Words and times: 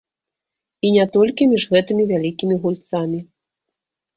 І 0.87 0.93
не 0.95 1.03
толькі 1.17 1.47
між 1.51 1.65
гэтымі 1.75 2.03
вялікімі 2.13 2.55
гульцамі. 2.65 3.19